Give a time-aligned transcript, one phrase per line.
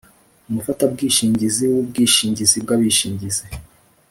[0.49, 3.45] umufatabwishingizi w’ubwishingizi bw’abishingizi;